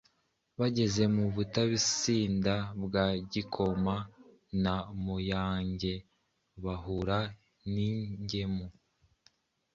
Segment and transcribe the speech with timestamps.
[0.59, 3.95] bageze mu Butansinda bwa Kigoma
[4.63, 5.93] na Muyange
[6.63, 7.19] bahura
[7.73, 8.65] n’ingemu